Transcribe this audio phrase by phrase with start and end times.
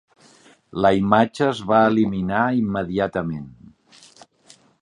[0.85, 3.47] La imatge es va eliminar immediatament.